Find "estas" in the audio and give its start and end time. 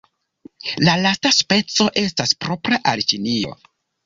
2.05-2.35